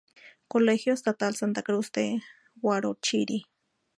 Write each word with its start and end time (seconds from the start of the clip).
Colegio 0.47 0.93
estatal 0.95 1.35
Santa 1.35 1.61
Cruz 1.61 1.91
de 1.91 2.23
Huarochirí. 2.59 3.45